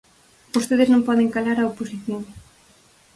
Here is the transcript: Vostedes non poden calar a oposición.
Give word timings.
Vostedes 0.55 0.89
non 0.93 1.05
poden 1.07 1.31
calar 1.35 1.57
a 1.59 1.69
oposición. 1.71 2.21